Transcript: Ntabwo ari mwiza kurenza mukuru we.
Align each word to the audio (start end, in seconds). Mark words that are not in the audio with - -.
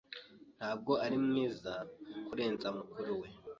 Ntabwo 0.57 0.91
ari 1.05 1.17
mwiza 1.25 1.73
kurenza 2.27 2.67
mukuru 2.77 3.11
we. 3.21 3.27